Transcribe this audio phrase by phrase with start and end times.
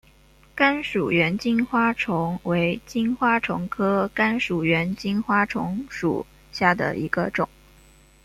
[0.55, 7.47] 甘薯猿金花虫为金花虫科甘薯猿金花虫属下的一个种。